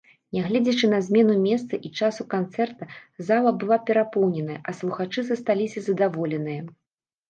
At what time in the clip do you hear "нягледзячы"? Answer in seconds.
0.35-0.87